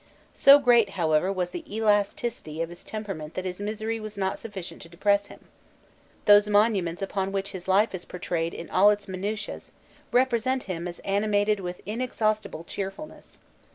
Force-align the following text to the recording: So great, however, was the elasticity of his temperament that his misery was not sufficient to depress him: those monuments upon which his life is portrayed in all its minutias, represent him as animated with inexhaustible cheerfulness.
So 0.33 0.57
great, 0.57 0.89
however, 0.97 1.31
was 1.31 1.51
the 1.51 1.63
elasticity 1.71 2.59
of 2.63 2.69
his 2.69 2.83
temperament 2.83 3.35
that 3.35 3.45
his 3.45 3.61
misery 3.61 3.99
was 3.99 4.17
not 4.17 4.39
sufficient 4.39 4.81
to 4.81 4.89
depress 4.89 5.27
him: 5.27 5.45
those 6.25 6.49
monuments 6.49 7.03
upon 7.03 7.31
which 7.31 7.51
his 7.51 7.67
life 7.67 7.93
is 7.93 8.03
portrayed 8.05 8.55
in 8.55 8.67
all 8.71 8.89
its 8.89 9.05
minutias, 9.07 9.69
represent 10.11 10.63
him 10.63 10.87
as 10.87 10.97
animated 11.01 11.59
with 11.59 11.81
inexhaustible 11.85 12.63
cheerfulness. 12.63 13.41